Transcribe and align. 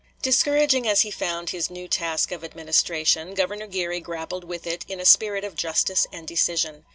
Discouraging 0.23 0.87
as 0.87 1.01
he 1.01 1.11
found 1.11 1.51
his 1.51 1.69
new 1.69 1.87
task 1.87 2.31
of 2.31 2.43
administration, 2.43 3.35
Governor 3.35 3.67
Geary 3.67 3.99
grappled 3.99 4.45
with 4.45 4.65
it 4.65 4.83
in 4.87 4.99
a 4.99 5.05
spirit 5.05 5.43
of 5.43 5.53
justice 5.55 6.07
and 6.11 6.27
decision. 6.27 6.85